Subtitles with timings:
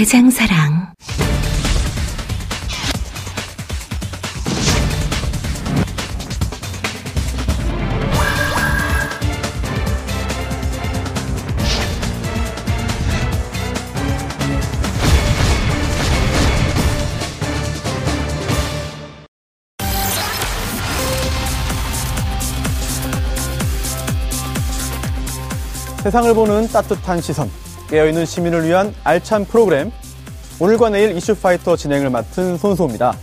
[0.00, 0.94] 대장사랑.
[26.02, 27.50] 세상을 보는 따뜻한 시선,
[27.90, 29.90] 깨어있는 시민을 위한 알찬 프로그램,
[30.60, 33.16] 오늘과 내일 이슈파이터 진행을 맡은 손수호입니다.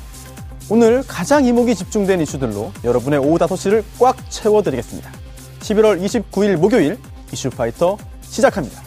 [0.70, 5.10] 오늘 가장 이목이 집중된 이슈들로 여러분의 오후 5시를 꽉 채워드리겠습니다.
[5.62, 6.98] 11월 29일 목요일
[7.32, 8.82] 이슈파이터 시작합니다.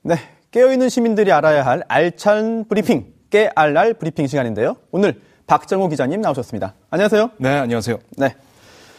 [0.00, 0.16] 네,
[0.52, 4.76] 깨어있는 시민들이 알아야 할 알찬 브리핑, 깨알알 브리핑 시간인데요.
[4.90, 6.74] 오늘 박정호 기자님 나오셨습니다.
[6.90, 7.30] 안녕하세요.
[7.38, 7.98] 네, 안녕하세요.
[8.16, 8.34] 네.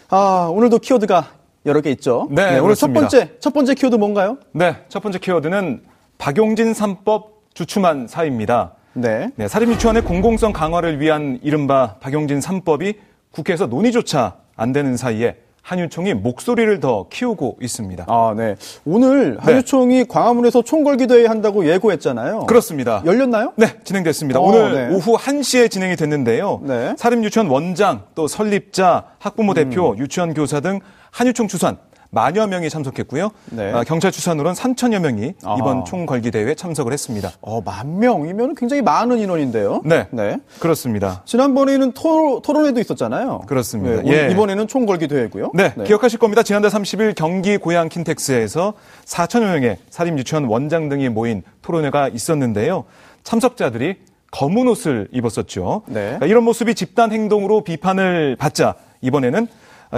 [0.09, 1.28] 아, 오늘도 키워드가
[1.66, 2.28] 여러 개 있죠.
[2.31, 3.00] 네, 오늘 첫 그렇습니다.
[3.02, 4.38] 번째, 첫 번째 키워드 뭔가요?
[4.53, 5.83] 네, 첫 번째 키워드는
[6.17, 8.73] 박용진 3법 주춤한 사입니다.
[8.94, 9.30] 네.
[9.36, 12.95] 네, 사립유치원의 공공성 강화를 위한 이른바 박용진 3법이
[13.31, 15.38] 국회에서 논의조차 안 되는 사이에
[15.68, 18.06] 한유총이 목소리를 더 키우고 있습니다.
[18.08, 18.56] 아, 네.
[18.86, 22.46] 오늘 한유총이 광화문에서 총궐기대회 한다고 예고했잖아요.
[22.46, 23.04] 그렇습니다.
[23.06, 23.52] 열렸나요?
[23.58, 24.40] 네, 진행됐습니다.
[24.40, 24.95] 어, 오늘 네.
[24.95, 26.62] 오후 1시에 진행이 됐는데요.
[26.64, 26.95] 네.
[26.98, 30.80] 사립유치원 원장, 또 설립자, 학부모 대표, 유치원 교사 등
[31.12, 31.76] 한유총 추산
[32.09, 33.30] 만여 명이 참석했고요.
[33.52, 33.72] 네.
[33.73, 35.33] 아, 경찰 추산으로는 3천여 명이.
[35.59, 37.32] 이번 총궐기 대회에 참석을 했습니다.
[37.42, 39.82] 어, 만 명이면 굉장히 많은 인원인데요.
[39.86, 40.08] 네.
[40.11, 40.37] 네.
[40.59, 41.21] 그렇습니다.
[41.26, 43.42] 지난번에는 토, 토론회도 있었잖아요.
[43.48, 44.02] 그렇습니다.
[44.02, 44.32] 네, 예.
[44.32, 45.52] 이번에는 총궐기 대회고요.
[45.54, 46.43] 네, 기억하실 겁니다.
[46.43, 48.73] 지난달 30일 경기 고양 킨텍스에서
[49.05, 52.86] 4천여 명의 사립 유치원 원장 등이 모인 토론회가 있었는데요.
[53.23, 53.98] 참석자들이
[54.32, 55.83] 검은 옷을 입었었죠.
[55.87, 55.93] 네.
[56.02, 59.48] 그러니까 이런 모습이 집단 행동으로 비판을 받자 이번에는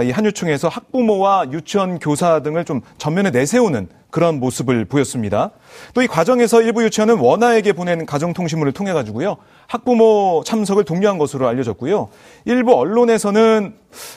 [0.04, 5.50] 이 한유총에서 학부모와 유치원 교사 등을 좀 전면에 내세우는 그런 모습을 보였습니다.
[5.94, 9.36] 또 이 과정에서 일부 유치원은 원아에게 보낸 가정통신문을 통해 가지고요.
[9.68, 12.08] 학부모 참석을 독려한 것으로 알려졌고요.
[12.44, 13.74] 일부 언론에서는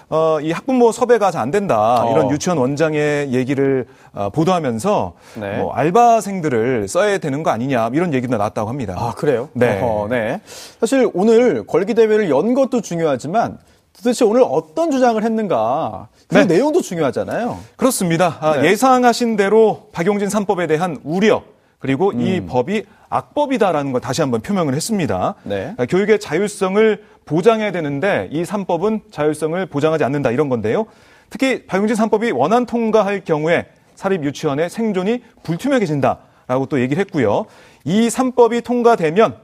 [0.09, 2.31] 어, 이 학부모 섭외가 잘 안 된다 이런 어.
[2.31, 5.57] 유치원 원장의 얘기를 어, 보도하면서 네.
[5.57, 8.95] 뭐 알바생들을 써야 되는 거 아니냐 이런 얘기도 나왔다고 합니다.
[8.97, 9.49] 아, 그래요?
[9.53, 9.79] 네.
[9.81, 10.39] 어허, 네.
[10.79, 13.57] 사실 오늘 걸기 대회를 연 것도 중요하지만
[13.95, 16.07] 도대체 오늘 어떤 주장을 했는가.
[16.27, 16.45] 그 네.
[16.45, 17.59] 내용도 중요하잖아요.
[17.75, 18.37] 그렇습니다.
[18.41, 18.71] 아, 네.
[18.71, 21.43] 예상하신 대로 박용진 3법에 대한 우려
[21.79, 22.47] 그리고 이 음.
[22.47, 25.35] 법이 악법이다라는 걸 다시 한번 표명을 했습니다.
[25.43, 25.75] 네.
[25.77, 30.85] 아, 교육의 자율성을 보장해야 되는데 이 3법은 자율성을 보장하지 않는다 이런 건데요.
[31.29, 37.45] 특히 박용진 3법이 원안 통과할 경우에 사립 유치원의 생존이 불투명해진다라고 또 얘기를 했고요.
[37.85, 39.37] 이 3법이 통과되면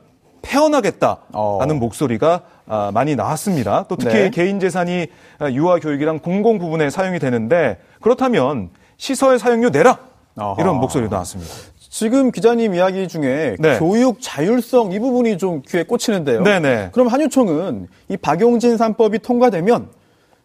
[0.50, 1.66] 폐언하겠다라는 어.
[1.76, 3.86] 목소리가 아, 많이 나왔습니다.
[3.88, 4.30] 또 특히 네.
[4.30, 10.00] 개인 재산이 아, 유아 교육이랑 공공 부분에 사용이 되는데 그렇다면 시설 사용료 내라
[10.36, 10.62] 어허.
[10.62, 11.52] 이런 목소리도 나왔습니다.
[11.78, 13.80] 지금 기자님 이야기 중에 네.
[13.80, 16.44] 교육 자율성 이 부분이 좀 귀에 꽂히는데요.
[16.44, 16.90] 네네.
[16.94, 19.99] 그럼 한유총은 이 박용진 3법이 통과되면 이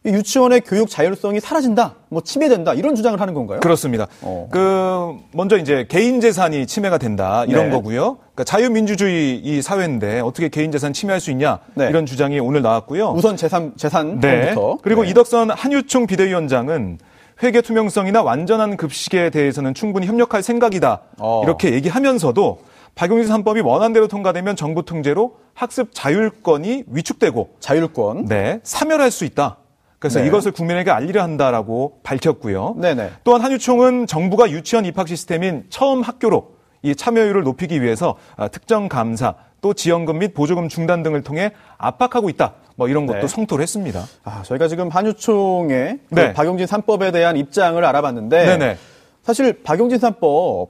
[0.07, 3.61] 유치원의 교육 자율성이 사라진다, 뭐 침해된다 이런 주장을 하는 건가요?
[3.61, 4.07] 그렇습니다.
[4.21, 4.49] 어.
[4.51, 7.71] 그 먼저 이제 개인 재산이 침해가 된다 이런 네.
[7.71, 8.19] 거고요.
[8.19, 11.89] 그러니까 자유민주주의 이 사회인데 어떻게 개인 재산 침해할 수 있냐 네.
[11.89, 13.13] 이런 주장이 오늘 나왔고요.
[13.13, 14.51] 우선 재산 재산 네.
[14.51, 15.11] 부터 그리고 네.
[15.11, 16.99] 이덕선 한유총 비대위원장은
[17.43, 21.01] 회계 투명성이나 완전한 급식에 대해서는 충분히 협력할 생각이다.
[21.19, 21.43] 어.
[21.45, 22.59] 이렇게 얘기하면서도
[22.95, 28.27] 박용진 3법이 원안대로 통과되면 정부 통제로 학습 자율권이 위축되고 자율권.
[28.27, 29.57] 네, 사멸할 수 있다.
[30.05, 30.27] 그래서 네.
[30.27, 32.77] 이것을 국민에게 알리려 한다라고 밝혔고요.
[32.79, 33.13] 네네.
[33.25, 39.35] 또한 한유총은 정부가 유치원 입학 시스템인 처음 학교로 이 참여율을 높이기 위해서 아, 특정 감사
[39.63, 42.53] 또 지원금 및 보조금 중단 등을 통해 압박하고 있다.
[42.77, 43.27] 뭐 이런 것도 네.
[43.27, 44.05] 성토를 했습니다.
[44.25, 46.35] 아, 저희가 지금 한유총의 그 네.
[46.35, 48.77] 박용진 3법에 대한 입장을 알아봤는데 네네.
[49.23, 50.69] 사실 박용진 3법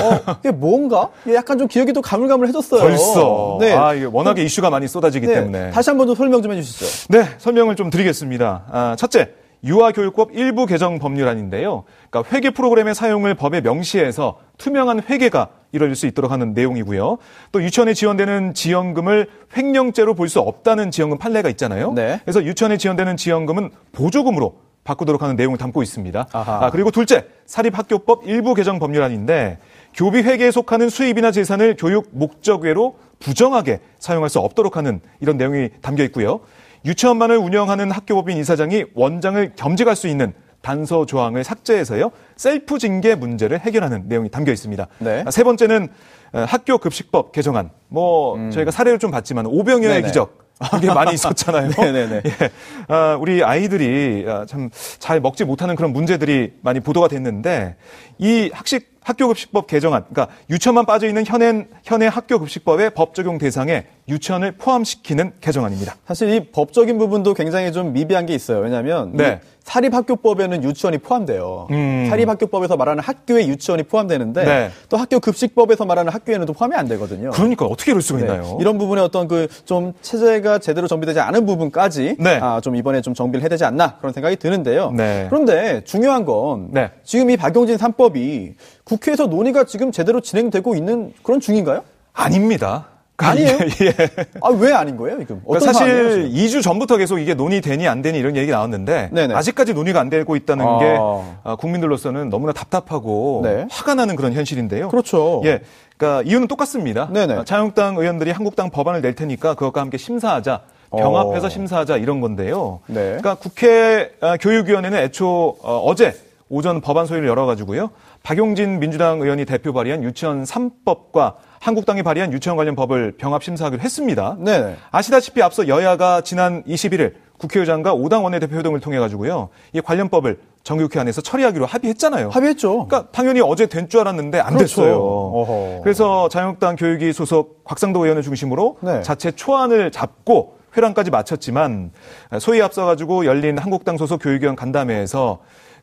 [0.00, 1.08] 어, 이게 뭔가?
[1.34, 2.80] 약간 좀 기억이 또 가물가물해졌어요.
[2.80, 3.58] 벌써.
[3.60, 3.72] 네.
[3.72, 5.34] 아, 이게 워낙에 이슈가 많이 쏟아지기 네.
[5.34, 5.70] 때문에.
[5.70, 7.08] 다시 한 번 더 설명 좀 해주시죠.
[7.10, 8.64] 네, 설명을 좀 드리겠습니다.
[8.70, 9.30] 아, 첫째,
[9.64, 11.84] 유아교육법 일부 개정 법률안인데요.
[12.10, 17.18] 그러니까 회계 프로그램의 사용을 법에 명시해서 투명한 회계가 이뤄질 수 있도록 하는 내용이고요.
[17.52, 21.92] 또 유치원에 지원되는 지원금을 횡령죄로 볼 수 없다는 지원금 판례가 있잖아요.
[21.92, 22.18] 네.
[22.24, 24.54] 그래서 유치원에 지원되는 지원금은 보조금으로
[24.84, 26.26] 바꾸도록 하는 내용을 담고 있습니다.
[26.32, 26.66] 아하.
[26.66, 29.58] 아, 그리고 둘째, 사립학교법 일부 개정 법률안인데
[29.94, 35.70] 교비 회계에 속하는 수입이나 재산을 교육 목적 외로 부정하게 사용할 수 없도록 하는 이런 내용이
[35.80, 36.40] 담겨 있고요.
[36.84, 44.04] 유치원만을 운영하는 학교법인 이사장이 원장을 겸직할 수 있는 단서 조항을 삭제해서요 셀프 징계 문제를 해결하는
[44.06, 44.86] 내용이 담겨 있습니다.
[44.98, 45.22] 네.
[45.26, 45.88] 아, 세 번째는
[46.32, 47.70] 어, 학교 급식법 개정안.
[47.88, 49.50] 뭐 저희가 사례를 좀 봤지만 음.
[49.96, 50.06] 네네.
[50.06, 50.42] 기적
[50.78, 51.70] 이게 많이 있었잖아요.
[51.76, 52.22] 네네네.
[52.26, 52.50] 예.
[52.88, 57.76] 아, 우리 아이들이 아, 참잘 먹지 못하는 그런 문제들이 많이 보도가 됐는데
[58.18, 64.52] 이 학식 학교급식법 개정안, 그러니까 유치원만 빠져 있는 현행 현행 학교급식법의 법 적용 대상에 유치원을
[64.52, 65.94] 포함시키는 개정안입니다.
[66.06, 68.58] 사실 이 법적인 부분도 굉장히 좀 미비한 게 있어요.
[68.58, 69.40] 왜냐하면 네.
[69.42, 71.68] 이 사립학교법에는 유치원이 포함돼요.
[71.70, 72.06] 음.
[72.10, 74.70] 사립학교법에서 말하는 학교에 유치원이 포함되는데 네.
[74.88, 77.30] 또 학교 급식법에서 말하는 학교에는 또 포함이 안 되거든요.
[77.30, 78.24] 그러니까 어떻게 이럴 수가 네.
[78.26, 78.58] 있나요?
[78.60, 82.38] 이런 부분에 어떤 그 좀 체제가 제대로 정비되지 않은 부분까지 네.
[82.42, 84.90] 아, 좀 이번에 좀 정비를 해야 되지 않나 그런 생각이 드는데요.
[84.90, 85.26] 네.
[85.30, 86.90] 그런데 중요한 건 네.
[87.04, 88.54] 지금 이 박용진 3법이
[88.84, 91.82] 국회에서 논의가 지금 제대로 진행되고 있는 그런 중입니다.
[92.12, 92.88] 아닙니다.
[93.22, 93.58] 아니에요?
[93.82, 93.94] 예.
[94.40, 95.40] 아, 왜 아닌 거예요, 지금?
[95.46, 96.30] 그러니까 사실 지금?
[96.30, 99.34] 2주 전부터 계속 이게 논의되니 안 되니 이런 얘기 나왔는데 네네.
[99.34, 100.78] 아직까지 논의가 안 되고 있다는 아.
[100.78, 100.98] 게
[101.44, 103.66] 아, 국민들로서는 너무나 답답하고 네.
[103.70, 104.88] 화가 나는 그런 현실인데요.
[104.88, 105.42] 그렇죠.
[105.44, 105.60] 예.
[105.96, 107.08] 그러니까 이유는 똑같습니다.
[107.12, 107.34] 네네.
[107.34, 110.60] 아, 자유한국당 의원들이 한국당 법안을 낼 테니까 그것과 함께 심사하자.
[110.90, 111.48] 병합해서 어.
[111.48, 112.80] 심사하자 이런 건데요.
[112.86, 113.00] 네.
[113.02, 116.14] 그러니까 국회 아, 교육위원회는 애초 어, 제
[116.48, 117.90] 오전 법안 소위를 열어가지고요.
[118.22, 121.34] 박용진 민주당 의원이 대표 발의한 유치원 3법과
[121.66, 124.36] 한국당이 발의한 유치원 관련 법을 병합 심사하기로 했습니다.
[124.40, 124.76] 네네.
[124.90, 129.48] 아시다시피 앞서 여야가 지난 21일 국회의장과 5당 원내대표 등을 통해 가지고요.
[129.72, 132.30] 이 관련법을 정기국회 안에서 처리하기로 합의했잖아요.
[132.30, 132.86] 합의했죠.
[132.88, 134.82] 그러니까 당연히 어제 된 줄 알았는데 안 그렇죠.
[134.82, 134.96] 됐어요.
[135.00, 135.80] 어허.
[135.84, 139.02] 그래서 자유한국당 교육위 소속 곽상도 의원을 중심으로 네.
[139.02, 141.92] 자체 초안을 잡고 회랑까지 마쳤지만
[142.40, 145.38] 소위 앞서 가지고 열린 한국당 소속 교육위원 간담회에서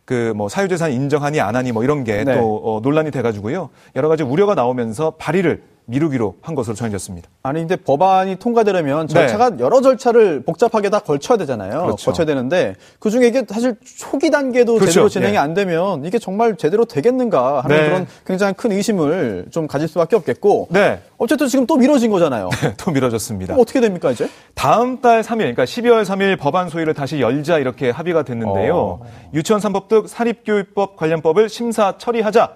[0.10, 2.36] 그 뭐 사유재산 인정하니 안 하니 뭐 이런 게또 네.
[2.40, 7.28] 어, 논란이 돼가지고요 여러 가지 우려가 나오면서 발의를 미루기로 한 것으로 전해졌습니다.
[7.42, 9.14] 아니 근데 법안이 통과되려면 네.
[9.14, 11.84] 절차가 여러 절차를 복잡하게 다 걸쳐야 되잖아요.
[11.84, 12.06] 그렇죠.
[12.06, 14.92] 거쳐야 되는데 그 중에 이게 사실 초기 단계도 그렇죠.
[14.92, 15.38] 제대로 진행이 예.
[15.38, 17.84] 안 되면 이게 정말 제대로 되겠는가 하는 네.
[17.86, 21.02] 그런 굉장히 큰 의심을 좀 가질 수밖에 없겠고 네.
[21.18, 22.50] 어쨌든 지금 또 미뤄진 거잖아요.
[22.78, 23.56] 또 미뤄졌습니다.
[23.56, 24.30] 어떻게 됩니까 이제?
[24.54, 28.78] 다음 달 3일, 그러니까 12월 3일 법안 소위를 다시 열자 이렇게 합의가 됐는데요.
[28.78, 29.02] 어.
[29.34, 32.52] 유치원 3법 등 사립교육법 관련 법을 심사 처리하자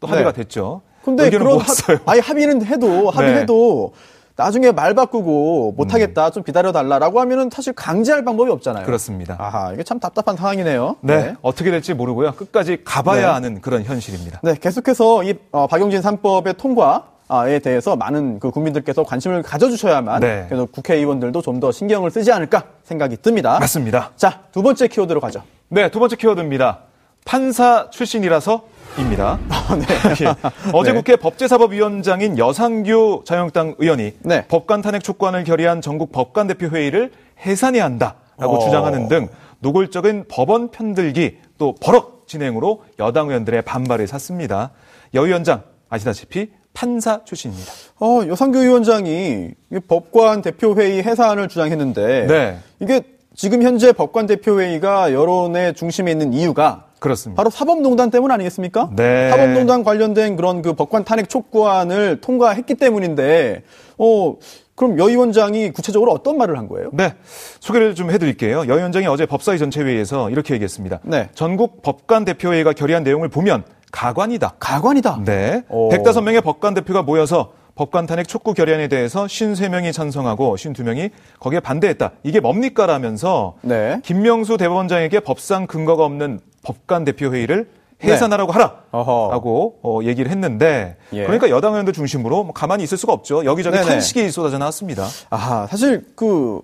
[0.00, 0.42] 또 합의가 네.
[0.42, 0.82] 됐죠.
[1.16, 1.58] 근데 그런.
[1.58, 1.66] 합,
[2.06, 3.92] 아니 합의는 해도 합의해도
[4.36, 8.84] 나중에 말 바꾸고 못하겠다 좀 기다려 달라라고 하면은 사실 강제할 방법이 없잖아요.
[8.84, 8.86] 음.
[8.86, 9.36] 그렇습니다.
[9.38, 10.96] 아하 이게 참 답답한 상황이네요.
[11.00, 12.32] 네, 어떻게 될지 모르고요.
[12.32, 13.26] 끝까지 가봐야 네.
[13.26, 14.40] 하는 그런 현실입니다.
[14.44, 20.44] 네, 계속해서 이 어, 박용진 3법의 통과에 대해서 많은 그 국민들께서 관심을 가져주셔야만 네.
[20.48, 23.58] 그래도 국회의원들도 좀 더 신경을 쓰지 않을까 생각이 듭니다.
[23.58, 24.12] 맞습니다.
[24.14, 25.42] 자, 두 번째 키워드로 가죠.
[25.68, 26.78] 네, 두 번째 키워드입니다.
[27.24, 28.62] 판사 출신이라서
[29.00, 29.38] 입니다.
[30.20, 30.34] 예.
[30.72, 30.96] 어제 네.
[30.96, 34.46] 국회 법제사법위원장인 여상규 자유한국당 의원이 네.
[34.48, 37.12] 법관 탄핵 촉구안을 결의한 전국 법관 대표 회의를
[37.44, 38.58] 해산해야 한다라고 어.
[38.58, 39.28] 주장하는 등
[39.60, 44.70] 노골적인 법원 편들기 또 버럭 진행으로 여당 의원들의 반발을 샀습니다.
[45.14, 47.72] 여 위원장 아시다시피 판사 출신입니다.
[48.00, 52.58] 어, 여상규 위원장이 이 법관 대표 회의 해산을 주장했는데 네.
[52.80, 53.02] 이게
[53.34, 57.40] 지금 현재 법관 대표 회의가 여론의 중심에 있는 이유가 그렇습니다.
[57.40, 58.90] 바로 사법농단 때문 아니겠습니까?
[58.94, 59.30] 네.
[59.30, 63.62] 사법농단 관련된 그런 그 법관 탄핵 촉구안을 통과했기 때문인데,
[63.98, 64.36] 어,
[64.74, 66.90] 그럼 여 위원장이 구체적으로 어떤 말을 한 거예요?
[66.92, 67.14] 네,
[67.60, 68.68] 소개를 좀 해드릴게요.
[68.68, 71.00] 여 위원장이 어제 법사위 전체회의에서 이렇게 얘기했습니다.
[71.02, 71.28] 네.
[71.34, 74.54] 전국 법관 대표회의가 결의한 내용을 보면 가관이다.
[74.60, 75.22] 가관이다.
[75.24, 75.64] 네.
[75.68, 75.88] 오.
[75.90, 82.10] 105명의 법관 대표가 모여서 법관 탄핵 촉구 결의안에 대해서 53명이 찬성하고 52명이 거기에 반대했다.
[82.24, 82.86] 이게 뭡니까?
[82.86, 84.00] 라면서 네.
[84.04, 87.66] 김명수 대법원장에게 법상 근거가 없는 법관 대표 회의를
[88.04, 88.64] 해산하라고 네.
[88.92, 89.24] 어허.
[89.24, 91.24] 하라라고 어, 얘기를 했는데 예.
[91.24, 93.44] 그러니까 여당 의원들 중심으로 뭐 가만히 있을 수가 없죠.
[93.44, 93.88] 여기저기 네네.
[93.88, 95.06] 탄식이 쏟아져 나왔습니다.
[95.30, 96.60] 아, 사실 그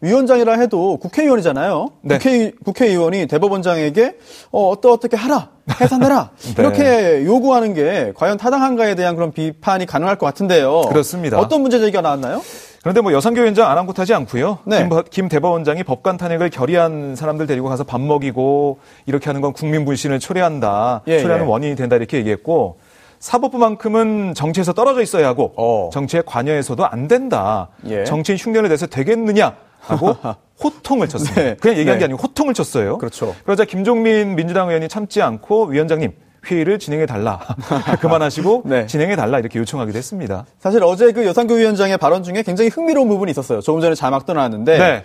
[0.00, 1.88] 위원장이라 해도 국회의원이잖아요.
[2.02, 2.18] 네.
[2.18, 4.18] 국회, 국회의원이 대법원장에게
[4.52, 5.50] 어, 어떠 어떻게 하라,
[5.80, 6.54] 해산해라 네.
[6.58, 10.82] 이렇게 요구하는 게 과연 타당한가에 대한 그런 비판이 가능할 것 같은데요.
[10.82, 11.38] 그렇습니다.
[11.40, 12.42] 어떤 문제 제기가 나왔나요?
[12.84, 14.58] 그런데 뭐 여상교 위원장 아랑곳하지 않고요.
[14.66, 14.80] 네.
[14.80, 19.54] 김, 버- 김 대법원장이 법관 탄핵을 결의한 사람들 데리고 가서 밥 먹이고 이렇게 하는 건
[19.54, 21.00] 국민 불신을 초래한다.
[21.06, 21.50] 예, 초래하는 예.
[21.50, 22.78] 원인이 된다 이렇게 얘기했고
[23.20, 25.88] 사법부만큼은 정치에서 떨어져 있어야 하고 어.
[25.94, 27.68] 정치에 관여해서도 안 된다.
[27.88, 28.04] 예.
[28.04, 30.14] 정치인 흉내를 내서 되겠느냐 하고
[30.62, 31.40] 호통을 쳤습니다.
[31.40, 31.56] 네.
[31.58, 32.00] 그냥 얘기한 네.
[32.00, 32.98] 게 아니고 호통을 쳤어요.
[32.98, 33.34] 그렇죠.
[33.44, 36.12] 그러자 김종민 민주당 의원이 참지 않고 위원장님
[36.44, 37.40] 회의를 진행해 달라.
[38.00, 38.86] 그만하시고 네.
[38.86, 40.46] 진행해 달라 이렇게 요청하기도 했습니다.
[40.58, 43.60] 사실 어제 그 여상규 위원장의 발언 중에 굉장히 흥미로운 부분이 있었어요.
[43.60, 45.04] 조금 전에 자막 떠나왔는데 네.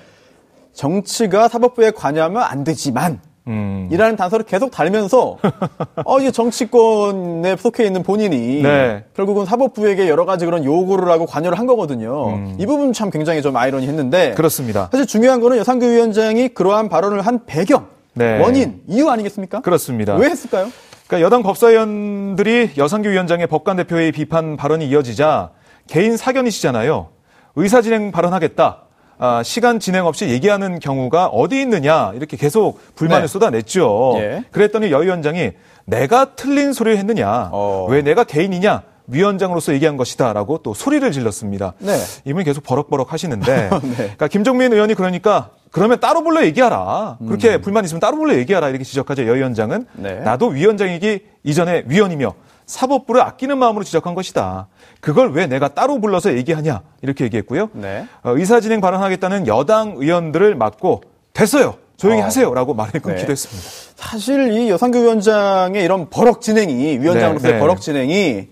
[0.74, 3.90] 정치가 사법부에 관여하면 안 되지만 음.
[3.92, 5.38] 이라는 단서를 계속 달면서
[6.06, 9.04] 어 이게 정치권에 속해 있는 본인이 네.
[9.16, 12.54] 결국은 사법부에게 여러 가지 그런 요구를 하고 관여를 한 거거든요.
[12.60, 14.36] 이 부분 참 굉장히 좀 아이러니했는데 음.
[14.36, 14.90] 그렇습니다.
[14.92, 18.40] 사실 중요한 거는 여상규 위원장이 그러한 발언을 한 배경, 네.
[18.40, 19.62] 원인, 이유 아니겠습니까?
[19.62, 20.16] 그렇습니다.
[20.16, 20.68] 왜 했을까요?
[21.10, 25.50] 그러니까 여당 법사위원들이 여상규 위원장의 법관 대표의 비판 발언이 이어지자
[25.88, 27.10] 개인 사견이시잖아요.
[27.56, 28.84] 의사 진행 발언하겠다.
[29.18, 33.28] 아, 시간 진행 없이 얘기하는 경우가 어디 있느냐 이렇게 계속 불만을 네.
[33.28, 34.14] 쏟아냈죠.
[34.18, 34.44] 예.
[34.52, 35.54] 그랬더니 여 위원장이
[35.86, 37.88] 내가 틀린 소리를 했느냐, 어.
[37.90, 41.74] 왜 내가 개인이냐, 위원장으로서 얘기한 것이다라고 또 소리를 질렀습니다.
[41.80, 41.98] 네.
[42.26, 43.96] 이분이 계속 버럭버럭 하시는데, 네.
[43.96, 47.18] 그러니까 김종민 의원이 그러니까 그러면 따로 불러 얘기하라.
[47.28, 49.28] 그렇게 불만 있으면 따로 불러 얘기하라 이렇게 지적하죠.
[49.28, 50.04] 여 위원장은 음.
[50.04, 50.20] 네.
[50.22, 52.34] 나도 위원장이기 이전에 위원이며
[52.66, 54.68] 사법부를 아끼는 마음으로 지적한 것이다.
[55.02, 57.70] 그걸 왜 내가 따로 불러서 얘기하냐 이렇게 얘기했고요.
[57.74, 58.06] 네.
[58.24, 61.02] 어, 의사진행 발언하겠다는 여당 의원들을 막고
[61.34, 61.76] 됐어요.
[61.98, 62.26] 조용히 어.
[62.26, 63.32] 하세요라고 말을 끊기도 네.
[63.32, 63.70] 했습니다.
[63.96, 67.60] 사실 이 여상규 위원장의 이런 버럭 진행이 위원장으로서의 네, 네.
[67.60, 68.48] 버럭 진행이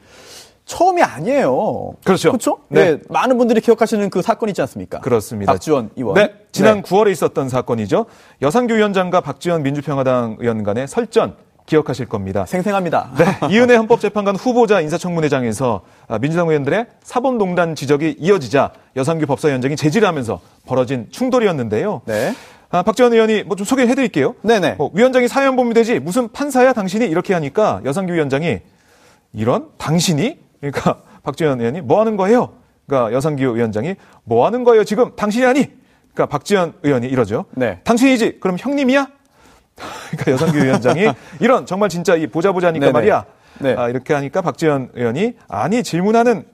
[0.67, 1.93] 처음이 아니에요.
[2.03, 2.29] 그렇죠.
[2.31, 2.59] 그렇죠?
[2.67, 2.91] 네.
[2.95, 2.99] 네.
[3.09, 4.99] 많은 분들이 기억하시는 그 사건 있지 않습니까?
[4.99, 5.51] 그렇습니다.
[5.53, 6.15] 박지원 의원.
[6.15, 6.81] 네, 지난 네.
[6.83, 8.05] 9월에 있었던 사건이죠.
[8.41, 12.45] 여상규 위원장과 박지원 민주평화당 의원 간의 설전 기억하실 겁니다.
[12.45, 13.11] 생생합니다.
[13.17, 20.39] 네, 이은혜 헌법재판관 후보자 인사청문회장에서 아, 민주당 의원들의 사법농단 지적이 이어지자 여상규 법사위원장이 제지를 하면서
[20.65, 22.01] 벌어진 충돌이었는데요.
[22.05, 22.33] 네.
[22.69, 24.35] 아, 박지원 의원이 뭐 좀 소개해 드릴게요.
[24.41, 24.75] 네네.
[24.79, 28.59] 어, 위원장이 사연범이 되지 무슨 판사야 당신이 이렇게 하니까 여상규 위원장이
[29.33, 32.53] 이런 당신이 그러니까 박지원 의원이 뭐 하는 거예요?
[32.87, 35.71] 그러니까 여상규 위원장이 뭐 하는 거예요 지금 당신이 아니?
[36.13, 37.45] 그러니까 박지원 의원이 이러죠.
[37.51, 37.79] 네.
[37.83, 38.39] 당신이지?
[38.39, 39.07] 그럼 형님이야?
[40.09, 41.07] 그러니까 여상규 위원장이
[41.39, 42.91] 이런 정말 진짜 이 보자 보자니까.
[42.91, 43.25] 말이야.
[43.59, 43.75] 네.
[43.77, 46.45] 아, 이렇게 하니까 박지원 의원이 아니 질문하는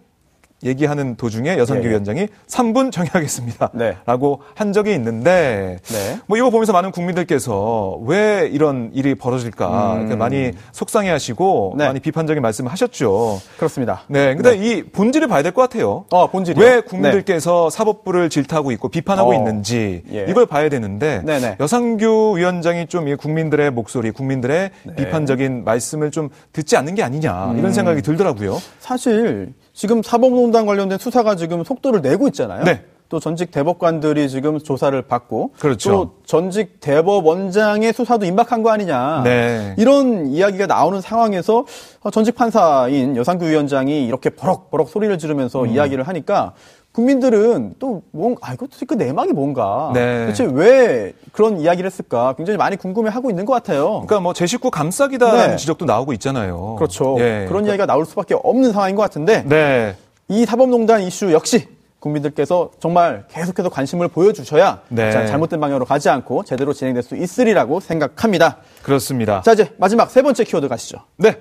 [0.63, 1.89] 얘기하는 도중에 여상규 예, 예.
[1.91, 3.71] 위원장이 3분 정의하겠습니다.
[3.73, 3.97] 네.
[4.05, 6.19] 라고 한 적이 있는데 네.
[6.27, 11.77] 뭐 이거 보면서 많은 국민들께서 왜 이런 일이 벌어질까 이렇게 많이 속상해하시고 음.
[11.77, 11.87] 네.
[11.87, 13.41] 많이 비판적인 말씀을 하셨죠.
[13.57, 14.03] 그렇습니다.
[14.07, 16.05] 네, 근데 이 본질을 봐야 될 것 같아요.
[16.11, 16.63] 어, 본질이요?
[16.65, 20.25] 왜 국민들께서 사법부를 질타하고 있고 비판하고 어, 있는지 예.
[20.27, 21.57] 이걸 봐야 되는데 네네.
[21.59, 24.95] 여상규 위원장이 좀이 국민들의 목소리, 국민들의 네.
[24.95, 27.59] 비판적인 말씀을 좀 듣지 않는 게 아니냐 음.
[27.59, 28.59] 이런 생각이 들더라고요.
[28.79, 32.63] 사실 지금 사법농단 관련된 수사가 지금 속도를 내고 있잖아요.
[32.63, 32.83] 네.
[33.09, 35.91] 또 전직 대법관들이 지금 조사를 받고 그렇죠.
[35.91, 39.21] 또 전직 대법원장의 수사도 임박한 거 아니냐.
[39.23, 39.75] 네.
[39.77, 41.65] 이런 이야기가 나오는 상황에서
[42.01, 45.67] 어, 전직 판사인 여상규 위원장이 이렇게 버럭버럭 소리를 지르면서 음.
[45.69, 46.53] 이야기를 하니까
[46.93, 49.91] 국민들은 또 뭔, 아, 이거 도대체 그 내막이 뭔가.
[49.93, 50.25] 네.
[50.27, 53.89] 도대체 왜 그런 이야기를 했을까 굉장히 많이 궁금해 하고 있는 것 같아요.
[54.05, 55.55] 그러니까 뭐 제 식구 감싸기다라는 네.
[55.57, 56.75] 지적도 나오고 있잖아요.
[56.77, 57.15] 그렇죠.
[57.19, 57.45] 예.
[57.47, 59.95] 그런 이야기가 나올 수밖에 없는 상황인 것 같은데 네.
[60.27, 61.67] 이 사법농단 이슈 역시
[61.99, 65.11] 국민들께서 정말 계속해서 관심을 보여주셔야 네.
[65.11, 68.57] 자, 잘못된 방향으로 가지 않고 제대로 진행될 수 있으리라고 생각합니다.
[68.83, 69.41] 그렇습니다.
[69.41, 70.99] 자 이제 마지막 세 번째 키워드 가시죠.
[71.17, 71.37] 네.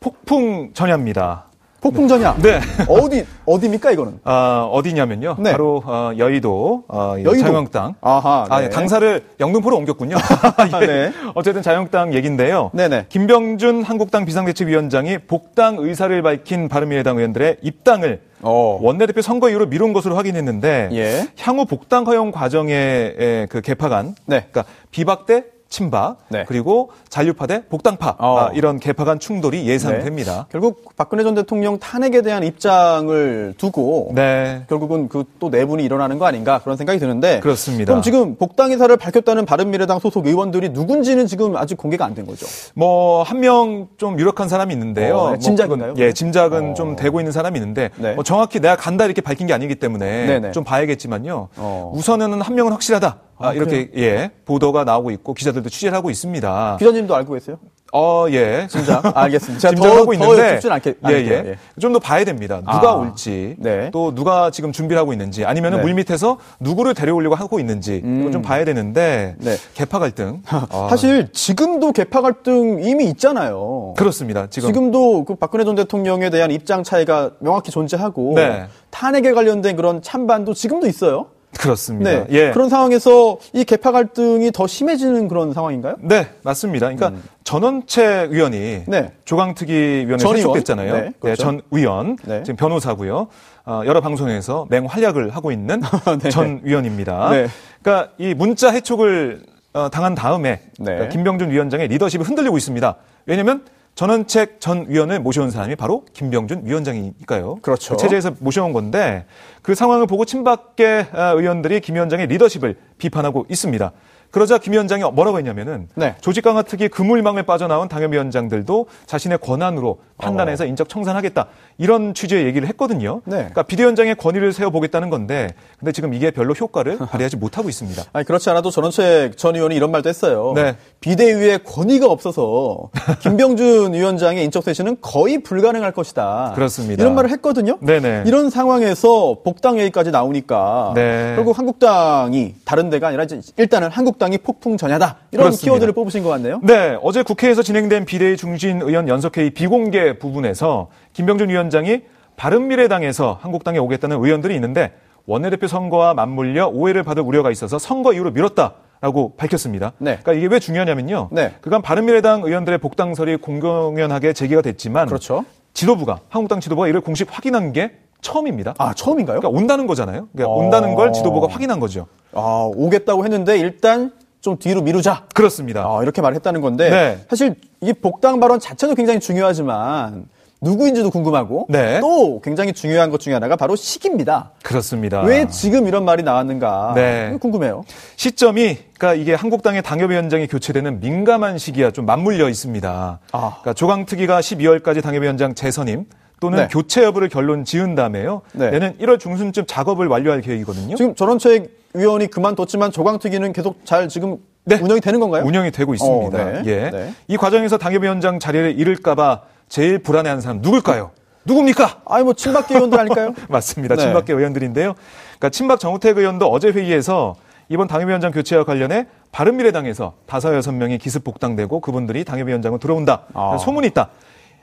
[0.00, 1.44] 폭풍 전야입니다.
[1.82, 2.36] 폭풍전야.
[2.40, 2.60] 네.
[2.88, 4.20] 어디 어디입니까 이거는?
[4.22, 5.36] 아, 어디냐면요.
[5.40, 5.50] 네.
[5.50, 7.40] 바로 어, 여의도, 어, 이 여의도?
[7.44, 7.96] 자유한국당.
[8.00, 8.66] 아하, 아, 네.
[8.66, 10.16] 예, 당사를 영등포로 옮겼군요.
[10.80, 10.86] 예.
[10.86, 11.12] 네.
[11.34, 12.70] 어쨌든 자유한국당 얘긴데요.
[12.72, 13.06] 네네.
[13.08, 18.78] 김병준 한국당 비상대책위원장이 복당 의사를 밝힌 바른미래당 의원들의 입당을 어.
[18.80, 21.26] 원내대표 선거 이후로 미룬 것으로 확인했는데 예.
[21.40, 24.46] 향후 복당 허용 과정의 에, 그 개파간, 네.
[24.50, 26.44] 그러니까 비박 대 친박 네.
[26.46, 28.36] 그리고 잔류파 대 복당파 어.
[28.38, 30.46] 아, 이런 개파 간 충돌이 예상됩니다.
[30.52, 34.64] 결국 박근혜 전 대통령 탄핵에 대한 입장을 두고 네.
[34.68, 37.92] 결국은 그 또 내분이 일어나는 거 아닌가 그런 생각이 드는데 그렇습니다.
[37.92, 42.46] 그럼 지금 복당 의사를 밝혔다는 바른미래당 소속 의원들이 누군지는 지금 아직 공개가 안 된 거죠.
[42.74, 45.16] 뭐 한 명 좀 유력한 사람이 있는데요.
[45.16, 45.92] 어, 네, 뭐 짐작인가요?
[45.94, 46.74] 그건, 예, 짐작은 어.
[46.74, 48.12] 좀 되고 있는 사람이 있는데 네.
[48.14, 50.50] 뭐 정확히 내가 간다 이렇게 밝힌 게 아니기 때문에 네네.
[50.52, 51.48] 좀 봐야겠지만요.
[51.56, 51.92] 어.
[51.94, 53.16] 우선은 한 명은 확실하다.
[53.42, 56.76] 아, 아, 이렇게 예 보도가 나오고 있고 기자들도 취재를 하고 있습니다.
[56.78, 57.58] 기자님도 알고 계세요?
[57.94, 58.66] 어, 예.
[58.70, 59.12] 짐작.
[59.16, 59.60] 알겠습니다.
[59.60, 61.12] 제가 짐작하고 더, 있는데 더 않게, 예.
[61.12, 61.30] 예.
[61.30, 61.56] 예.
[61.78, 62.56] 좀 더 봐야 됩니다.
[62.60, 62.94] 누가 아.
[62.94, 63.90] 올지, 네.
[63.92, 65.82] 또 누가 지금 준비를 하고 있는지, 아니면 네.
[65.82, 69.56] 물 밑에서 누구를 데려오려고 하고 있는지 이건 좀 봐야 되는데 네.
[69.74, 70.40] 개파 갈등.
[70.46, 73.92] 아, 사실 지금도 개파 갈등 이미 있잖아요.
[73.98, 74.46] 그렇습니다.
[74.48, 78.68] 지금 지금도 그 박근혜 전 대통령에 대한 입장 차이가 명확히 존재하고 네.
[78.88, 81.26] 탄핵에 관련된 그런 찬반도 지금도 있어요.
[81.58, 82.10] 그렇습니다.
[82.10, 82.26] 네.
[82.30, 82.50] 예.
[82.50, 85.96] 그런 상황에서 이 개파 갈등이 더 심해지는 그런 상황인가요?
[86.00, 86.92] 네, 맞습니다.
[86.92, 88.84] 그러니까 전원채 의원이 음.
[88.88, 89.12] 네.
[89.24, 90.18] 조강특위 위원회?
[90.18, 90.94] 소속됐잖아요.
[90.94, 91.42] 네, 그렇죠.
[91.42, 92.42] 전 의원, 네.
[92.42, 93.28] 지금 변호사고요.
[93.64, 95.82] 어, 여러 방송에서 맹활약을 하고 있는
[96.22, 96.30] 네.
[96.30, 97.30] 전 의원입니다.
[97.30, 97.46] 네.
[97.82, 99.42] 그러니까 이 문자 해촉을
[99.74, 100.84] 어, 당한 다음에 네.
[100.84, 102.96] 그러니까 김병준 위원장의 리더십이 흔들리고 있습니다.
[103.26, 107.56] 왜냐하면 전원책 전 위원을 모셔온 사람이 바로 김병준 위원장이니까요.
[107.56, 107.94] 그렇죠.
[107.94, 109.26] 그 체제에서 모셔온 건데
[109.60, 113.92] 그 상황을 보고 친박계 아, 의원들이 김 위원장의 리더십을 비판하고 있습니다.
[114.32, 116.14] 그러자 김 위원장이 뭐라고 했냐면은 네.
[116.22, 121.46] 조직 강화 특위 그물망을 빠져나온 당협위원장들도 자신의 권한으로 판단해서 인적 청산하겠다
[121.76, 123.20] 이런 취지의 얘기를 했거든요.
[123.26, 123.36] 네.
[123.36, 125.48] 그러니까 비대위원장의 권위를 세워보겠다는 건데
[125.78, 128.02] 근데 지금 이게 별로 효과를 발휘하지 못하고 있습니다.
[128.12, 130.52] 아니 그렇지 않아도 전원책 전 의원이 이런 말도 했어요.
[130.56, 130.76] 네.
[131.00, 132.88] 비대위에 권위가 없어서
[133.20, 136.52] 김병준 위원장의 인적 쇄신은 거의 불가능할 것이다.
[136.54, 137.02] 그렇습니다.
[137.02, 137.76] 이런 말을 했거든요.
[137.80, 138.24] 네네.
[138.26, 141.34] 이런 상황에서 복당 얘기까지 나오니까 네.
[141.36, 143.26] 결국 한국당이 다른 데가 아니라
[143.58, 145.64] 일단은 한국 당이 폭풍 전야다 이런 그렇습니다.
[145.64, 146.60] 키워드를 뽑으신 것 같네요.
[146.62, 152.02] 네, 어제 국회에서 진행된 비대위 중진 의원 연석회의 비공개 부분에서 김병준 위원장이
[152.36, 154.92] 바른미래당에서 한국당에 오겠다는 의원들이 있는데
[155.26, 159.92] 원내대표 선거와 맞물려 오해를 받을 우려가 있어서 선거 이후로 미뤘다 라고 밝혔습니다.
[159.98, 160.18] 네.
[160.22, 161.30] 그러니까 이게 왜 중요하냐면요.
[161.32, 161.52] 네.
[161.60, 165.44] 그간 바른미래당 의원들의 복당설이 공공연하게 제기가 됐지만 그렇죠.
[165.74, 168.74] 지도부가 한국당 지도부가 이를 공식 확인한 게 처음입니다.
[168.78, 169.40] 아 처음인가요?
[169.40, 170.28] 그러니까 온다는 거잖아요.
[170.32, 170.56] 그러니까 어.
[170.56, 172.06] 온다는 걸 지도부가 확인한 거죠.
[172.34, 175.26] 아 오겠다고 했는데 일단 좀 뒤로 미루자.
[175.34, 175.84] 그렇습니다.
[175.86, 177.24] 아, 이렇게 말했다는 건데 네.
[177.30, 180.26] 사실 이 복당 발언 자체도 굉장히 중요하지만
[180.60, 182.00] 누구인지도 궁금하고 네.
[182.00, 184.50] 또 굉장히 중요한 것 중에 하나가 바로 시기입니다.
[184.62, 185.22] 그렇습니다.
[185.22, 187.36] 왜 지금 이런 말이 나왔는가 네.
[187.40, 187.84] 궁금해요.
[188.16, 193.18] 시점이 그러니까 이게 한국당의 당협위원장이 교체되는 민감한 시기와 좀 맞물려 있습니다.
[193.32, 193.38] 아.
[193.60, 196.06] 그러니까 조강특위가 12월까지 당협위원장 재선임
[196.40, 196.68] 또는 네.
[196.68, 198.42] 교체 여부를 결론 지은 다음에요.
[198.52, 198.70] 네.
[198.70, 200.96] 내년 1월 중순쯤 작업을 완료할 계획이거든요.
[200.96, 204.76] 지금 전원책 위원이 그만뒀지만 조강특위는 계속 잘 지금 네.
[204.76, 205.44] 운영이 되는 건가요?
[205.44, 206.38] 운영이 되고 있습니다.
[206.38, 206.62] 어, 네.
[206.66, 206.90] 예.
[206.90, 207.14] 네.
[207.28, 211.10] 이 과정에서 당협위원장 자리를 잃을까봐 제일 불안해하는 사람 누굴까요?
[211.44, 212.02] 누굽니까?
[212.06, 213.34] 아니 뭐 친박계 의원들 아닐까요?
[213.48, 213.96] 맞습니다.
[213.96, 214.02] 네.
[214.02, 214.94] 친박계 의원들인데요.
[214.94, 217.34] 그러니까 친박 정우택 의원도 어제 회의에서
[217.68, 223.22] 이번 당협위원장 교체와 관련해 바른미래당에서 다섯 여섯 명이 기습 복당되고 그분들이 당협위원장으로 들어온다.
[223.34, 223.56] 아.
[223.58, 224.10] 소문이 있다.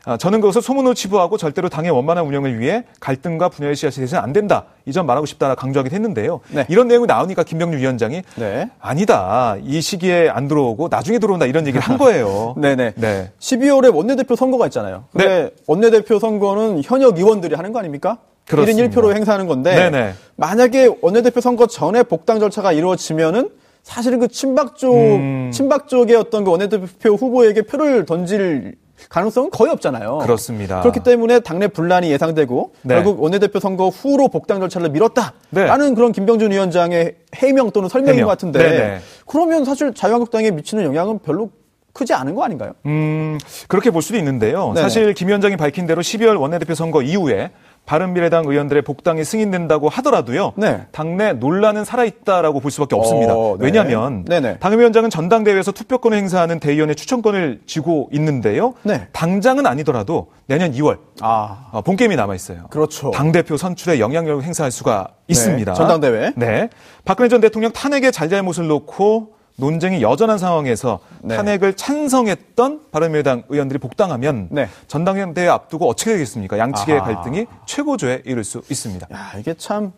[0.06, 4.34] 아, 저는 그것을 소문으로 치부하고 절대로 당의 원만한 운영을 위해 갈등과 분열의 씨앗이 되서는 안
[4.34, 4.66] 된다.
[4.86, 6.40] 이 점 말하고 싶다 강조하기도 했는데요.
[6.50, 6.66] 네.
[6.68, 8.70] 이런 내용이 나오니까 김병준 위원장이 네.
[8.80, 9.56] 아니다.
[9.64, 12.56] 이 시기에 안 들어오고 나중에 들어온다 이런 얘기를 한 거예요.
[12.58, 12.94] 네네.
[12.98, 13.32] 네.
[13.40, 15.04] 12월에 원내대표 선거가 있잖아요.
[15.12, 18.18] 근데 원내대표 선거는 현역 의원들이 하는 거 아닙니까?
[18.48, 18.88] 그렇습니다.
[18.88, 20.14] 1인 1표로 행사하는 건데 네네.
[20.38, 23.50] 만약에 원내대표 선거 전에 복당 절차가 이루어지면은
[23.84, 25.52] 사실은 그 친박 쪽 음.
[25.54, 28.74] 친박 쪽의 어떤 그 원내대표 후보에게 표를 던질
[29.08, 30.20] 가능성은 거의 없잖아요.
[30.20, 30.82] 그렇습니다.
[30.82, 32.96] 그렇기 때문에 당내 분란이 예상되고 네.
[32.96, 35.94] 결국 원내대표 선거 후로 복당 절차를 미뤘다라는 네.
[35.96, 38.26] 그런 김병준 위원장의 해명 또는 설명인 해명.
[38.26, 39.00] 것 같은데 네네.
[39.26, 41.50] 그러면 사실 자유한국당에 미치는 영향은 별로
[41.94, 42.74] 크지 않은 거 아닌가요?
[42.86, 44.74] 음, 그렇게 볼 수도 있는데요.
[44.74, 44.82] 네네.
[44.82, 47.52] 사실 김 위원장이 밝힌 대로 12월 원내대표 선거 이후에
[47.86, 50.54] 바른미래당 의원들의 복당이 승인된다고 하더라도요.
[50.58, 50.86] 네.
[50.92, 53.34] 당내 논란은 살아있다라고 볼 수밖에 없습니다.
[53.36, 53.66] 어, 네.
[53.66, 54.60] 왜냐하면 네네.
[54.60, 58.76] 당협위원장은 전당대회에서 투표권을 행사하는 대의원의 추천권을 쥐고 있는데요.
[58.84, 59.08] 네.
[59.12, 62.68] 당장은 아니더라도 내년 2월 아, 어, 본 게임이 남아 있어요.
[62.70, 63.10] 그렇죠.
[63.12, 65.74] 당 대표 선출에 영향력을 행사할 수가 있습니다.
[65.74, 66.34] 전당대회.
[66.36, 66.70] 네.
[67.06, 71.36] 박근혜 전 대통령 탄핵의 잘잘못을 놓고 논쟁이 여전한 상황에서 네.
[71.36, 74.68] 탄핵을 찬성했던 바른미래당 의원들이 복당하면 네.
[74.88, 76.58] 전당대회 앞두고 어떻게 되겠습니까?
[76.58, 77.14] 양측의 아하.
[77.14, 79.08] 갈등이 최고조에 이를 수 있습니다.
[79.12, 79.92] 야, 이게 참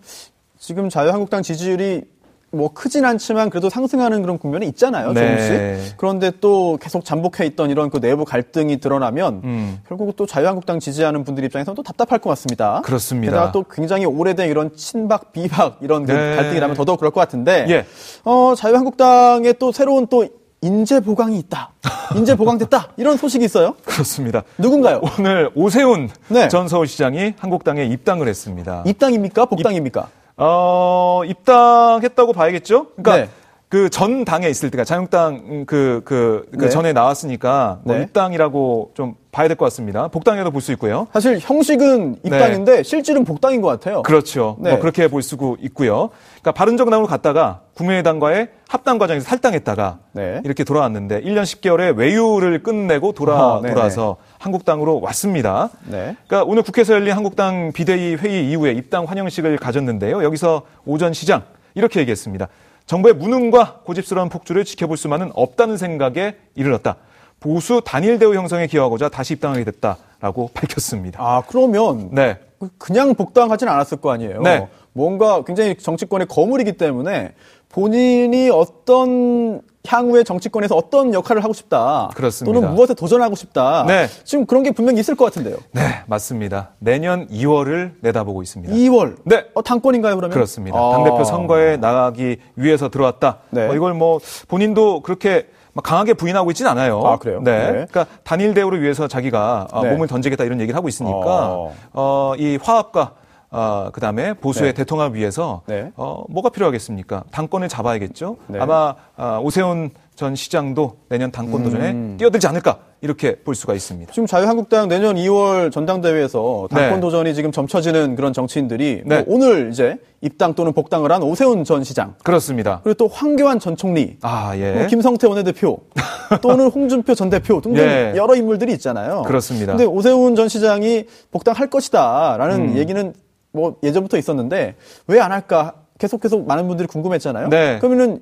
[0.57, 2.03] 지금 자유한국당 지지율이
[2.51, 5.21] 뭐 크진 않지만 그래도 상승하는 그런 국면이 있잖아요, 네.
[5.21, 5.97] 조금씩.
[5.97, 9.79] 그런데 또 계속 잠복해 있던 이런 그 내부 갈등이 드러나면 음.
[9.87, 12.81] 결국 또 자유한국당 지지하는 분들 입장에서는 또 답답할 것 같습니다.
[12.83, 13.31] 그렇습니다.
[13.31, 16.35] 게다가 또 굉장히 오래된 이런 친박, 비박 이런 그 네.
[16.35, 17.85] 갈등이라면 더더욱 그럴 것 같은데 예.
[18.25, 20.27] 어, 자유한국당에 또 새로운 또
[20.61, 21.71] 인재 보강이 있다.
[22.15, 22.89] 인재 보강됐다.
[22.97, 23.75] 이런 소식이 있어요.
[23.85, 24.43] 그렇습니다.
[24.57, 25.01] 누군가요?
[25.17, 26.49] 오늘 오세훈 네.
[26.49, 28.83] 전 서울시장이 한국당에 입당을 했습니다.
[28.85, 29.45] 입당입니까?
[29.45, 30.09] 복당입니까?
[30.37, 32.87] 어, 입당했다고 봐야겠죠?
[32.95, 33.40] 그러니까 네.
[33.71, 36.69] 그 전 당에 있을 때가 자유한국당 그, 그, 그 네.
[36.69, 38.03] 전에 나왔으니까 뭐 네.
[38.03, 40.09] 입당이라고 좀 봐야 될 것 같습니다.
[40.09, 41.07] 복당에도 볼 수 있고요.
[41.13, 43.97] 사실 형식은 입당인데 실질은 복당인 것 같아요.
[43.97, 44.01] 네.
[44.03, 44.57] 그렇죠.
[44.59, 44.71] 네.
[44.71, 46.09] 뭐 그렇게 볼 수도 있고요.
[46.41, 50.41] 그러니까 바른정당으로 갔다가 국민의당과의 합당 과정에서 탈당했다가 네.
[50.43, 53.61] 이렇게 돌아왔는데 1년 10개월의 외유를 끝내고 돌아 아.
[53.65, 55.69] 돌아서 한국당으로 왔습니다.
[55.85, 56.17] 네.
[56.27, 60.23] 그러니까 오늘 국회에서 열린 한국당 비대위 회의 이후에 입당 환영식을 가졌는데요.
[60.25, 62.49] 여기서 오전 시장 이렇게 얘기했습니다.
[62.91, 66.97] 정부의 무능과 고집스러운 폭주를 지켜볼 수만은 없다는 생각에 이르렀다.
[67.39, 71.23] 보수 단일 대우 형성에 기여하고자 다시 입당하게 됐다라고 밝혔습니다.
[71.23, 72.37] 아, 그러면 네.
[72.77, 74.41] 그냥 복당하진 않았을 거 아니에요.
[74.41, 74.67] 네.
[74.91, 77.33] 뭔가 굉장히 정치권의 거물이기 때문에
[77.71, 82.11] 본인이 어떤 향후에 정치권에서 어떤 역할을 하고 싶다.
[82.13, 82.59] 그렇습니다.
[82.59, 83.85] 또는 무엇에 도전하고 싶다.
[83.87, 84.07] 네.
[84.23, 85.57] 지금 그런 게 분명히 있을 것 같은데요.
[85.71, 86.71] 네, 맞습니다.
[86.79, 88.73] 내년 2월을 내다보고 있습니다.
[88.73, 89.15] 2월.
[89.23, 89.45] 네.
[89.55, 90.33] 어, 당권인가요, 그러면?
[90.33, 90.77] 그렇습니다.
[90.77, 90.91] 아.
[90.91, 93.39] 당대표 선거에 나가기 위해서 들어왔다.
[93.49, 93.67] 네.
[93.67, 97.01] 어, 이걸 뭐 본인도 그렇게 막 강하게 부인하고 있지는 않아요.
[97.01, 97.41] 아, 그래요?
[97.43, 97.57] 네.
[97.57, 97.71] 네.
[97.71, 99.91] 그러니까 단일 대우를 위해서 자기가 아, 네.
[99.91, 101.73] 몸을 던지겠다 이런 얘기를 하고 있으니까 어.
[101.93, 103.13] 어, 이 화합과
[103.51, 104.73] 어, 그 다음에 보수의 네.
[104.73, 105.91] 대통합 위해서 네.
[105.97, 107.25] 어, 뭐가 필요하겠습니까?
[107.31, 108.37] 당권을 잡아야겠죠.
[108.47, 108.59] 네.
[108.59, 112.15] 아마 아, 오세훈 전 시장도 내년 당권 도전에 음.
[112.17, 114.13] 뛰어들지 않을까 이렇게 볼 수가 있습니다.
[114.13, 116.99] 지금 자유한국당 내년 2월 전당대회에서 당권 네.
[117.01, 119.23] 도전이 지금 점쳐지는 그런 정치인들이 네.
[119.23, 122.81] 뭐 오늘 이제 입당 또는 복당을 한 오세훈 전 시장 그렇습니다.
[122.83, 124.73] 그리고 또 황교안 전 총리 아, 예.
[124.73, 125.79] 뭐 김성태 원내대표
[126.41, 128.13] 또는 홍준표 전 대표 등등 예.
[128.15, 129.23] 여러 인물들이 있잖아요.
[129.23, 129.73] 그렇습니다.
[129.73, 132.77] 근데 오세훈 전 시장이 복당할 것이다라는 음.
[132.77, 133.13] 얘기는
[133.51, 134.75] 뭐 예전부터 있었는데
[135.07, 137.49] 왜 안 할까 계속 계속 많은 분들이 궁금했잖아요.
[137.49, 137.77] 네.
[137.79, 138.21] 그러면은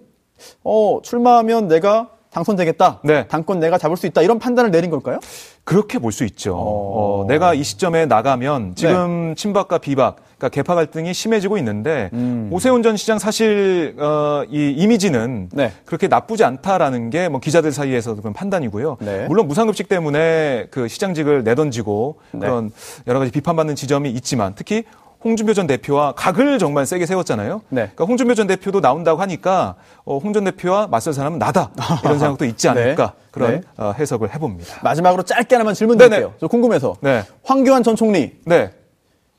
[0.64, 3.00] 어 출마하면 내가 당선되겠다.
[3.04, 3.28] 네.
[3.28, 4.22] 당권 내가 잡을 수 있다.
[4.22, 5.20] 이런 판단을 내린 걸까요?
[5.64, 6.56] 그렇게 볼 수 있죠.
[6.56, 7.22] 어.
[7.22, 12.50] 어, 내가 이 시점에 나가면 지금 친박과 비박, 그러니까 개파 갈등이 심해지고 있는데 음.
[12.52, 15.72] 오세훈 전 시장 사실 어, 이 이미지는 네.
[15.86, 18.98] 그렇게 나쁘지 않다라는 게 뭐 기자들 사이에서도 그런 판단이고요.
[19.02, 19.26] 네.
[19.28, 22.40] 물론 무상급식 때문에 그 시장직을 내던지고 네.
[22.42, 22.72] 그런
[23.08, 24.84] 여러 가지 비판받는 지점이 있지만 특히
[25.24, 27.62] 홍준표 전 대표와 각을 정말 세게 세웠잖아요.
[27.70, 27.82] 네.
[27.94, 31.72] 그러니까 홍준표 전 대표도 나온다고 하니까 어, 홍 전 대표와 맞설 사람은 나다
[32.04, 33.28] 이런 생각도 있지 않을까 네.
[33.32, 33.62] 그런 네.
[33.78, 34.78] 어, 해석을 해봅니다.
[34.84, 36.10] 마지막으로 짧게 하나만 질문 네네.
[36.10, 36.34] 드릴게요.
[36.40, 36.96] 저 궁금해서.
[37.02, 37.24] 네.
[37.44, 38.72] 황교안 전 총리 네.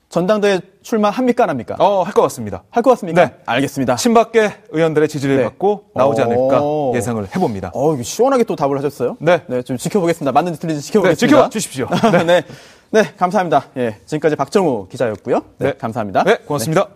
[0.09, 1.77] 전당대회 출마합니까 안 합니까?
[1.79, 2.63] 어, 할 것 같습니다.
[2.69, 3.25] 할 것 같습니까?
[3.25, 3.35] 네.
[3.45, 3.95] 알겠습니다.
[3.95, 5.43] 친박계 의원들의 지지를 네.
[5.45, 6.91] 받고 나오지 않을까 오.
[6.95, 7.71] 예상을 해봅니다.
[7.73, 9.15] 어, 시원하게 또 답을 하셨어요?
[9.19, 9.41] 네.
[9.47, 10.31] 네, 좀 지켜보겠습니다.
[10.33, 11.37] 맞는지 틀린지 네, 지켜보겠습니다.
[11.37, 11.87] 지켜주십시오.
[12.11, 12.23] 네.
[12.25, 12.43] 네.
[12.91, 13.67] 네, 감사합니다.
[13.77, 15.37] 예, 지금까지 박정우 기자였고요.
[15.59, 15.73] 네, 네.
[15.77, 16.23] 감사합니다.
[16.23, 16.87] 네, 고맙습니다.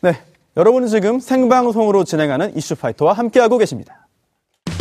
[0.00, 0.20] 네.
[0.56, 4.06] 여러분은 지금 생방송으로 진행하는 이슈파이터와 함께하고 계십니다.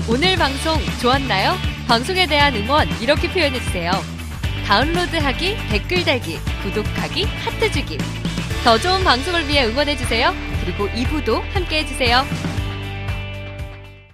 [0.10, 1.54] 오늘 방송 좋았나요?
[1.88, 3.91] 방송에 대한 응원 이렇게 표현해주세요.
[4.67, 7.97] 다운로드하기, 댓글 달기, 구독하기, 하트 주기.
[8.63, 10.34] 더 좋은 방송을 위해 응원해주세요.
[10.63, 12.23] 그리고 2부도 함께해주세요.